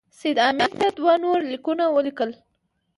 [0.19, 2.29] سید امیر ته دوه نور لیکونه ولیکل.